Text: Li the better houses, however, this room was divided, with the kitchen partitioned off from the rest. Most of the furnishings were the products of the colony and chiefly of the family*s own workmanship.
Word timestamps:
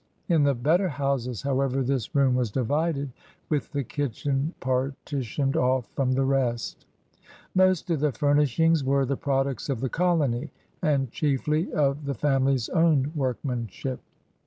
Li 0.29 0.37
the 0.37 0.55
better 0.55 0.89
houses, 0.89 1.43
however, 1.43 1.83
this 1.83 2.15
room 2.15 2.33
was 2.33 2.49
divided, 2.49 3.11
with 3.49 3.71
the 3.71 3.83
kitchen 3.83 4.51
partitioned 4.59 5.55
off 5.55 5.85
from 5.91 6.13
the 6.13 6.23
rest. 6.25 6.87
Most 7.53 7.87
of 7.91 7.99
the 7.99 8.11
furnishings 8.11 8.83
were 8.83 9.05
the 9.05 9.15
products 9.15 9.69
of 9.69 9.79
the 9.79 9.89
colony 9.89 10.49
and 10.81 11.11
chiefly 11.11 11.71
of 11.71 12.05
the 12.05 12.15
family*s 12.15 12.67
own 12.69 13.11
workmanship. 13.13 13.99